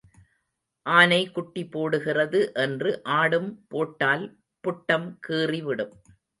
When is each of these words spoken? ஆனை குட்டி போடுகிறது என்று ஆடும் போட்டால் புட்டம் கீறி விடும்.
ஆனை 0.85 1.19
குட்டி 1.31 1.63
போடுகிறது 1.65 2.51
என்று 2.55 2.91
ஆடும் 3.03 3.51
போட்டால் 3.67 4.25
புட்டம் 4.63 5.19
கீறி 5.27 5.61
விடும். 5.63 5.93